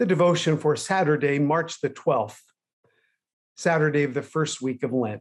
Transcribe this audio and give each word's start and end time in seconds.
the 0.00 0.06
devotion 0.06 0.56
for 0.56 0.74
Saturday, 0.76 1.38
March 1.38 1.82
the 1.82 1.90
12th, 1.90 2.40
Saturday 3.54 4.02
of 4.02 4.14
the 4.14 4.22
first 4.22 4.62
week 4.62 4.82
of 4.82 4.94
Lent. 4.94 5.20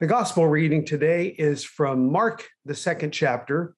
The 0.00 0.08
gospel 0.08 0.48
reading 0.48 0.84
today 0.84 1.28
is 1.28 1.62
from 1.62 2.10
Mark, 2.10 2.48
the 2.64 2.74
second 2.74 3.12
chapter, 3.12 3.76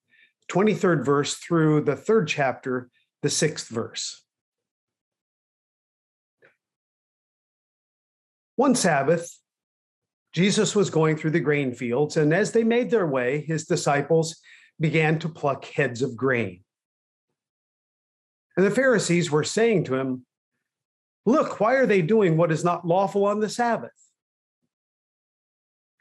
23rd 0.50 1.04
verse 1.04 1.34
through 1.34 1.82
the 1.82 1.96
third 1.96 2.28
chapter, 2.28 2.88
the 3.20 3.28
sixth 3.28 3.68
verse. 3.68 4.24
One 8.56 8.74
Sabbath, 8.74 9.38
Jesus 10.32 10.74
was 10.74 10.88
going 10.88 11.18
through 11.18 11.32
the 11.32 11.40
grain 11.40 11.74
fields, 11.74 12.16
and 12.16 12.32
as 12.32 12.52
they 12.52 12.64
made 12.64 12.90
their 12.90 13.06
way, 13.06 13.42
his 13.42 13.66
disciples 13.66 14.40
began 14.80 15.18
to 15.18 15.28
pluck 15.28 15.66
heads 15.66 16.00
of 16.00 16.16
grain. 16.16 16.64
And 18.58 18.66
the 18.66 18.72
Pharisees 18.72 19.30
were 19.30 19.44
saying 19.44 19.84
to 19.84 19.94
him, 19.94 20.26
Look, 21.24 21.60
why 21.60 21.74
are 21.74 21.86
they 21.86 22.02
doing 22.02 22.36
what 22.36 22.50
is 22.50 22.64
not 22.64 22.84
lawful 22.84 23.24
on 23.24 23.38
the 23.38 23.48
Sabbath? 23.48 23.92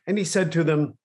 And 0.07 0.17
he 0.17 0.23
said 0.23 0.51
to 0.53 0.63
them, 0.63 0.97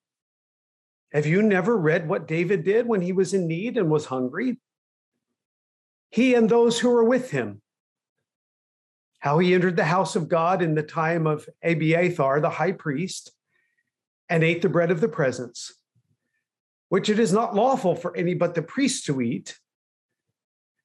Have 1.13 1.27
you 1.27 1.43
never 1.43 1.77
read 1.77 2.09
what 2.09 2.27
David 2.27 2.65
did 2.65 2.87
when 2.87 3.03
he 3.03 3.13
was 3.13 3.35
in 3.35 3.49
need 3.49 3.77
and 3.77 3.91
was 3.91 4.07
hungry? 4.07 4.61
He 6.11 6.33
and 6.33 6.49
those 6.49 6.79
who 6.79 6.89
were 6.89 7.05
with 7.05 7.31
him. 7.31 7.61
How 9.19 9.39
he 9.39 9.53
entered 9.53 9.77
the 9.77 9.85
house 9.85 10.17
of 10.17 10.31
God 10.31 10.63
in 10.63 10.75
the 10.75 10.83
time 10.83 11.27
of 11.27 11.47
Abiathar, 11.63 12.41
the 12.41 12.49
high 12.49 12.73
priest, 12.73 13.31
and 14.31 14.43
ate 14.43 14.63
the 14.63 14.71
bread 14.71 14.91
of 14.91 15.03
the 15.03 15.09
presence, 15.09 15.75
which 16.89 17.11
it 17.11 17.19
is 17.19 17.31
not 17.31 17.55
lawful 17.55 17.95
for 17.95 18.17
any 18.17 18.33
but 18.33 18.55
the 18.55 18.63
priest 18.63 19.05
to 19.05 19.21
eat, 19.21 19.59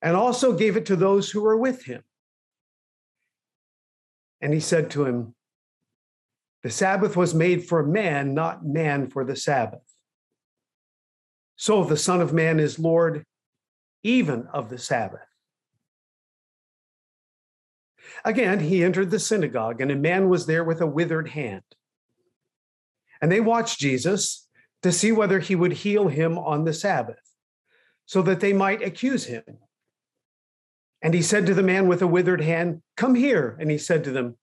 and 0.02 0.16
also 0.16 0.54
gave 0.54 0.78
it 0.78 0.86
to 0.88 0.96
those 0.96 1.30
who 1.30 1.42
were 1.42 1.58
with 1.58 1.84
him. 1.84 2.04
And 4.42 4.54
he 4.54 4.60
said 4.60 4.92
to 4.92 5.06
him, 5.06 5.36
The 6.64 6.70
Sabbath 6.70 7.16
was 7.18 7.34
made 7.34 7.66
for 7.66 7.84
man, 7.84 8.34
not 8.34 8.66
man 8.66 9.08
for 9.08 9.26
the 9.26 9.36
Sabbath. 9.36 9.82
So 11.56 11.84
the 11.84 11.98
Son 11.98 12.22
of 12.22 12.34
Man 12.34 12.60
is 12.60 12.78
Lord 12.78 13.26
even 14.04 14.48
of 14.54 14.70
the 14.70 14.78
Sabbath. 14.78 15.22
Again, 18.24 18.60
he 18.60 18.84
entered 18.84 19.10
the 19.10 19.20
synagogue, 19.20 19.82
and 19.82 19.92
a 19.92 19.96
man 19.96 20.30
was 20.30 20.46
there 20.46 20.64
with 20.64 20.82
a 20.82 20.88
withered 20.88 21.30
hand. 21.30 21.64
And 23.22 23.32
they 23.32 23.40
watched 23.40 23.80
Jesus 23.80 24.48
to 24.84 24.92
see 24.92 25.12
whether 25.12 25.40
he 25.40 25.56
would 25.56 25.74
heal 25.74 26.08
him 26.08 26.38
on 26.38 26.64
the 26.64 26.74
Sabbath, 26.74 27.20
so 28.06 28.22
that 28.22 28.40
they 28.40 28.54
might 28.54 28.82
accuse 28.84 29.26
him. 29.26 29.44
And 31.02 31.14
he 31.14 31.22
said 31.22 31.46
to 31.46 31.54
the 31.54 31.64
man 31.64 31.88
with 31.88 32.02
a 32.02 32.08
withered 32.08 32.42
hand, 32.42 32.82
Come 32.96 33.16
here. 33.16 33.56
And 33.60 33.70
he 33.70 33.78
said 33.78 34.04
to 34.06 34.12
them, 34.12 34.38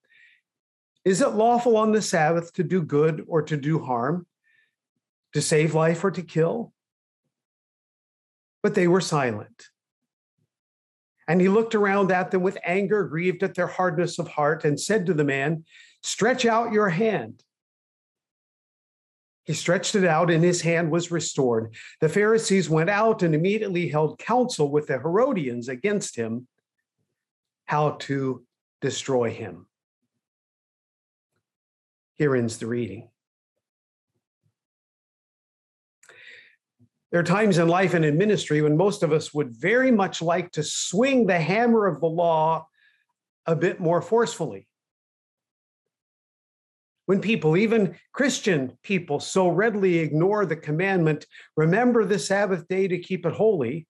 Is 1.04 1.20
it 1.20 1.30
lawful 1.30 1.76
on 1.76 1.92
the 1.92 2.02
Sabbath 2.02 2.52
to 2.54 2.64
do 2.64 2.82
good 2.82 3.24
or 3.26 3.42
to 3.42 3.56
do 3.56 3.80
harm, 3.80 4.26
to 5.32 5.42
save 5.42 5.74
life 5.74 6.04
or 6.04 6.10
to 6.12 6.22
kill? 6.22 6.72
But 8.62 8.74
they 8.74 8.86
were 8.86 9.00
silent. 9.00 9.68
And 11.26 11.40
he 11.40 11.48
looked 11.48 11.74
around 11.74 12.12
at 12.12 12.30
them 12.30 12.42
with 12.42 12.58
anger, 12.64 13.04
grieved 13.04 13.42
at 13.42 13.54
their 13.54 13.66
hardness 13.66 14.18
of 14.18 14.28
heart, 14.28 14.64
and 14.64 14.78
said 14.78 15.06
to 15.06 15.14
the 15.14 15.24
man, 15.24 15.64
Stretch 16.02 16.44
out 16.44 16.72
your 16.72 16.90
hand. 16.90 17.42
He 19.44 19.52
stretched 19.52 19.94
it 19.94 20.04
out, 20.04 20.30
and 20.30 20.42
his 20.42 20.62
hand 20.62 20.90
was 20.90 21.10
restored. 21.10 21.74
The 22.00 22.08
Pharisees 22.08 22.70
went 22.70 22.88
out 22.88 23.22
and 23.22 23.34
immediately 23.34 23.88
held 23.88 24.18
counsel 24.18 24.70
with 24.70 24.86
the 24.86 24.98
Herodians 24.98 25.68
against 25.68 26.16
him, 26.16 26.48
how 27.66 27.92
to 28.00 28.44
destroy 28.80 29.30
him. 29.30 29.66
Here 32.16 32.34
ends 32.34 32.58
the 32.58 32.66
reading. 32.66 33.10
There 37.10 37.20
are 37.20 37.24
times 37.24 37.58
in 37.58 37.68
life 37.68 37.94
and 37.94 38.04
in 38.04 38.16
ministry 38.16 38.62
when 38.62 38.76
most 38.76 39.02
of 39.02 39.12
us 39.12 39.32
would 39.34 39.50
very 39.50 39.90
much 39.90 40.20
like 40.22 40.50
to 40.52 40.62
swing 40.62 41.26
the 41.26 41.38
hammer 41.38 41.86
of 41.86 42.00
the 42.00 42.08
law 42.08 42.66
a 43.46 43.54
bit 43.54 43.78
more 43.78 44.02
forcefully 44.02 44.66
when 47.06 47.20
people, 47.20 47.56
even 47.56 47.96
Christian 48.12 48.78
people, 48.82 49.20
so 49.20 49.48
readily 49.48 49.98
ignore 49.98 50.46
the 50.46 50.56
commandment, 50.56 51.26
remember 51.56 52.04
the 52.04 52.18
Sabbath 52.18 52.66
day 52.68 52.88
to 52.88 52.98
keep 52.98 53.26
it 53.26 53.32
holy, 53.32 53.86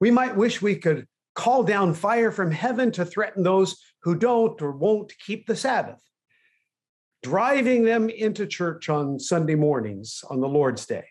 we 0.00 0.10
might 0.10 0.36
wish 0.36 0.60
we 0.60 0.76
could 0.76 1.06
call 1.34 1.62
down 1.62 1.94
fire 1.94 2.30
from 2.30 2.50
heaven 2.50 2.92
to 2.92 3.04
threaten 3.04 3.42
those 3.42 3.76
who 4.02 4.14
don't 4.14 4.60
or 4.60 4.72
won't 4.72 5.12
keep 5.24 5.46
the 5.46 5.56
Sabbath, 5.56 6.02
driving 7.22 7.84
them 7.84 8.10
into 8.10 8.46
church 8.46 8.88
on 8.88 9.18
Sunday 9.18 9.54
mornings 9.54 10.22
on 10.28 10.40
the 10.40 10.48
Lord's 10.48 10.84
Day. 10.86 11.04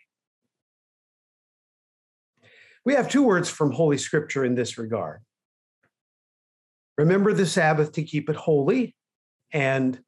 We 2.84 2.94
have 2.94 3.10
two 3.10 3.22
words 3.22 3.50
from 3.50 3.72
Holy 3.72 3.98
Scripture 3.98 4.44
in 4.44 4.54
this 4.54 4.78
regard. 4.78 5.20
Remember 6.96 7.32
the 7.32 7.46
Sabbath 7.46 7.92
to 7.92 8.02
keep 8.02 8.30
it 8.30 8.36
holy, 8.36 8.94
and 9.52 9.98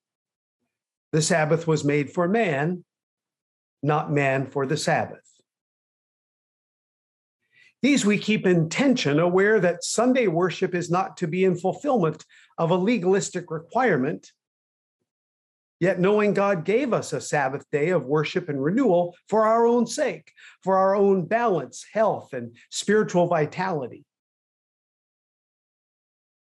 the 1.12 1.22
Sabbath 1.22 1.66
was 1.66 1.84
made 1.84 2.10
for 2.10 2.28
man, 2.28 2.84
not 3.82 4.12
man 4.12 4.46
for 4.46 4.66
the 4.66 4.76
Sabbath. 4.76 5.18
These 7.82 8.04
we 8.04 8.18
keep 8.18 8.46
in 8.46 8.68
tension, 8.68 9.18
aware 9.18 9.58
that 9.58 9.82
Sunday 9.82 10.26
worship 10.26 10.74
is 10.74 10.90
not 10.90 11.16
to 11.18 11.26
be 11.26 11.44
in 11.44 11.56
fulfillment 11.56 12.24
of 12.58 12.70
a 12.70 12.76
legalistic 12.76 13.50
requirement, 13.50 14.32
yet 15.80 15.98
knowing 15.98 16.34
God 16.34 16.64
gave 16.64 16.92
us 16.92 17.14
a 17.14 17.22
Sabbath 17.22 17.64
day 17.72 17.88
of 17.88 18.04
worship 18.04 18.50
and 18.50 18.62
renewal 18.62 19.16
for 19.28 19.46
our 19.46 19.66
own 19.66 19.86
sake, 19.86 20.30
for 20.62 20.76
our 20.76 20.94
own 20.94 21.24
balance, 21.24 21.86
health, 21.90 22.34
and 22.34 22.54
spiritual 22.70 23.26
vitality. 23.26 24.04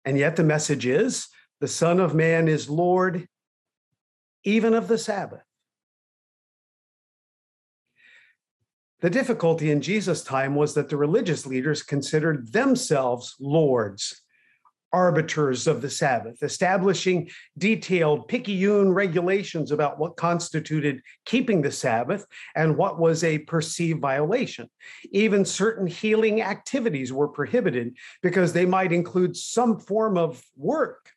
And 0.04 0.18
yet 0.18 0.36
the 0.36 0.44
message 0.44 0.84
is 0.84 1.28
the 1.60 1.68
Son 1.68 2.00
of 2.00 2.14
Man 2.14 2.48
is 2.48 2.68
Lord 2.68 3.26
even 4.44 4.74
of 4.74 4.88
the 4.88 4.98
Sabbath. 4.98 5.42
The 9.00 9.10
difficulty 9.10 9.70
in 9.70 9.80
Jesus' 9.80 10.22
time 10.22 10.54
was 10.54 10.74
that 10.74 10.90
the 10.90 10.96
religious 10.96 11.46
leaders 11.46 11.82
considered 11.82 12.52
themselves 12.52 13.34
lords, 13.40 14.20
arbiters 14.92 15.66
of 15.66 15.80
the 15.80 15.88
Sabbath, 15.88 16.42
establishing 16.42 17.30
detailed 17.56 18.28
picayune 18.28 18.92
regulations 18.92 19.70
about 19.70 19.98
what 19.98 20.16
constituted 20.16 21.00
keeping 21.24 21.62
the 21.62 21.72
Sabbath 21.72 22.26
and 22.54 22.76
what 22.76 22.98
was 22.98 23.24
a 23.24 23.38
perceived 23.38 24.02
violation. 24.02 24.68
Even 25.12 25.46
certain 25.46 25.86
healing 25.86 26.42
activities 26.42 27.10
were 27.10 27.28
prohibited 27.28 27.96
because 28.22 28.52
they 28.52 28.66
might 28.66 28.92
include 28.92 29.34
some 29.34 29.78
form 29.78 30.18
of 30.18 30.42
work. 30.56 31.10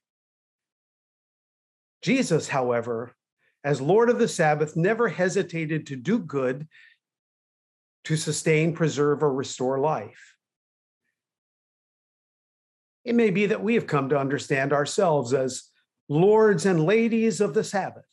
Jesus, 2.04 2.50
however, 2.50 3.16
as 3.64 3.80
Lord 3.80 4.10
of 4.10 4.20
the 4.20 4.28
Sabbath, 4.28 4.76
never 4.76 5.08
hesitated 5.08 5.88
to 5.88 5.96
do 5.96 6.20
good 6.20 6.68
to 8.04 8.18
sustain, 8.18 8.74
preserve, 8.74 9.24
or 9.24 9.34
restore 9.34 9.80
life. 9.80 10.36
It 13.06 13.16
may 13.16 13.30
be 13.30 13.48
that 13.48 13.64
we 13.64 13.76
have 13.76 13.88
come 13.88 14.10
to 14.10 14.20
understand 14.20 14.74
ourselves 14.74 15.34
as 15.34 15.64
lords 16.10 16.66
and 16.66 16.86
ladies 16.86 17.40
of 17.40 17.54
the 17.54 17.64
Sabbath. 17.64 18.06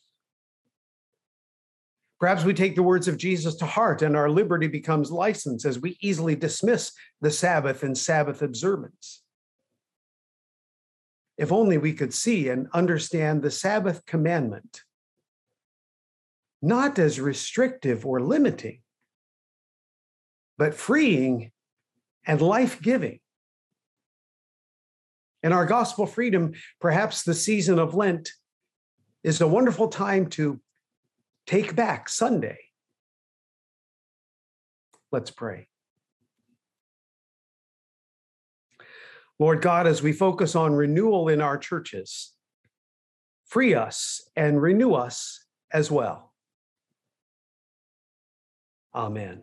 Perhaps 2.19 2.43
we 2.43 2.53
take 2.53 2.75
the 2.75 2.83
words 2.83 3.07
of 3.07 3.17
Jesus 3.17 3.55
to 3.55 3.65
heart 3.65 4.01
and 4.03 4.15
our 4.15 4.29
liberty 4.29 4.67
becomes 4.67 5.11
license 5.11 5.65
as 5.65 5.79
we 5.79 5.97
easily 6.01 6.35
dismiss 6.35 6.91
the 7.19 7.31
Sabbath 7.31 7.83
and 7.83 7.97
Sabbath 7.97 8.41
observance. 8.41 9.20
If 11.41 11.51
only 11.51 11.79
we 11.79 11.93
could 11.93 12.13
see 12.13 12.49
and 12.49 12.67
understand 12.71 13.41
the 13.41 13.49
Sabbath 13.49 14.05
commandment 14.05 14.83
not 16.61 16.99
as 16.99 17.19
restrictive 17.19 18.05
or 18.05 18.21
limiting, 18.21 18.81
but 20.59 20.75
freeing 20.75 21.51
and 22.27 22.39
life 22.39 22.79
giving. 22.79 23.19
In 25.41 25.51
our 25.51 25.65
gospel 25.65 26.05
freedom, 26.05 26.51
perhaps 26.79 27.23
the 27.23 27.33
season 27.33 27.79
of 27.79 27.95
Lent 27.95 28.29
is 29.23 29.41
a 29.41 29.47
wonderful 29.47 29.87
time 29.87 30.27
to 30.37 30.61
take 31.47 31.75
back 31.75 32.07
Sunday. 32.07 32.59
Let's 35.11 35.31
pray. 35.31 35.70
Lord 39.41 39.59
God, 39.59 39.87
as 39.87 40.03
we 40.03 40.13
focus 40.13 40.55
on 40.55 40.73
renewal 40.73 41.27
in 41.27 41.41
our 41.41 41.57
churches, 41.57 42.33
free 43.43 43.73
us 43.73 44.21
and 44.35 44.61
renew 44.61 44.93
us 44.93 45.47
as 45.73 45.89
well. 45.89 46.35
Amen. 48.93 49.41